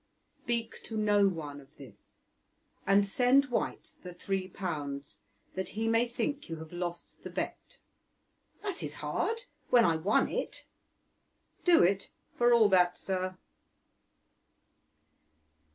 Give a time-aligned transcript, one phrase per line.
[0.33, 2.21] "Speak to no one of this,
[2.87, 5.21] and send White the three pounds,
[5.53, 7.77] that he may think you have lost the bet."
[8.63, 10.65] "That is hard, when I won it."
[11.65, 13.37] "Do it, for all that, sir."